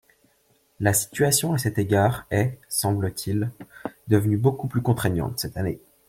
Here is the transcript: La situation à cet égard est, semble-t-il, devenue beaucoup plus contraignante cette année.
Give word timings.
La 0.79 0.93
situation 0.93 1.53
à 1.53 1.59
cet 1.59 1.77
égard 1.77 2.25
est, 2.31 2.57
semble-t-il, 2.69 3.51
devenue 4.07 4.37
beaucoup 4.37 4.67
plus 4.67 4.81
contraignante 4.81 5.37
cette 5.37 5.57
année. 5.57 5.79